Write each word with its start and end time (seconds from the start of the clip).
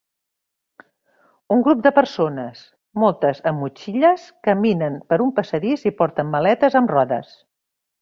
Un 1.55 1.61
grup 1.67 1.83
de 1.87 1.91
persones, 1.97 2.63
moltes 3.05 3.43
amb 3.51 3.63
motxilles, 3.67 4.27
caminen 4.51 4.99
per 5.13 5.23
un 5.29 5.37
passadís 5.41 5.89
i 5.93 5.97
porten 6.03 6.37
maletes 6.37 6.83
amb 6.83 6.99
rodes. 6.99 7.41